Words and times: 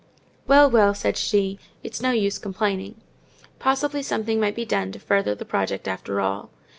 "Well, 0.47 0.67
well!" 0.67 0.95
said 0.95 1.15
she, 1.15 1.59
"it's 1.83 2.01
no 2.01 2.09
use 2.09 2.39
complaining. 2.39 2.99
Possibly 3.59 4.01
something 4.01 4.39
might 4.39 4.55
be 4.55 4.65
done 4.65 4.91
to 4.93 4.97
further 4.99 5.35
the 5.35 5.45
project 5.45 5.87
after 5.87 6.19
all. 6.19 6.49